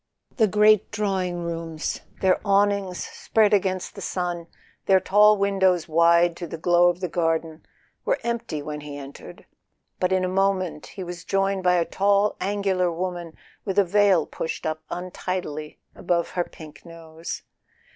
The 0.37 0.47
great 0.47 0.89
drawing 0.89 1.43
rooms, 1.43 2.01
their 2.21 2.39
awnings 2.43 3.03
spread 3.05 3.53
against 3.53 3.93
the 3.93 4.01
sun, 4.01 4.47
their 4.87 4.99
tall 4.99 5.37
windows 5.37 5.87
wide 5.87 6.35
to 6.37 6.47
the 6.47 6.57
glow 6.57 6.89
of 6.89 7.01
the 7.01 7.07
garden, 7.07 7.63
were 8.03 8.17
empty 8.23 8.63
when 8.63 8.81
he 8.81 8.97
entered; 8.97 9.45
but 9.99 10.11
in 10.11 10.25
a 10.25 10.27
mo¬ 10.27 10.57
ment 10.57 10.87
he 10.87 11.03
was 11.03 11.23
joined 11.23 11.61
by 11.61 11.75
a 11.75 11.85
tall 11.85 12.35
angular 12.41 12.91
woman 12.91 13.35
with 13.63 13.77
a 13.77 13.85
veil 13.85 14.25
pushed 14.25 14.65
up 14.65 14.81
untidily 14.89 15.77
above 15.95 16.29
her 16.31 16.45
pink 16.45 16.83
nose. 16.83 17.43